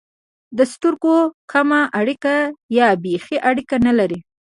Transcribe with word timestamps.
د 0.57 0.59
سترګو 0.73 1.17
کمه 1.51 1.81
اړیکه 1.99 2.33
یا 2.77 2.87
بېخي 3.03 3.37
اړیکه 3.49 3.75
نه 3.85 3.93
لري. 3.99 4.19